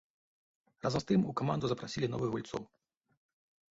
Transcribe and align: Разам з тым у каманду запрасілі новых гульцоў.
Разам 0.85 1.01
з 1.03 1.07
тым 1.11 1.27
у 1.31 1.35
каманду 1.41 1.65
запрасілі 1.73 2.07
новых 2.17 2.29
гульцоў. 2.37 2.63